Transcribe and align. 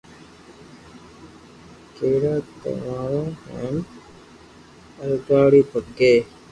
ڪپڙا 1.95 2.35
پھاٽوڙا 2.47 3.21
ھين 3.57 3.75
اوگاڙي 5.01 5.61
پگي 5.69 6.13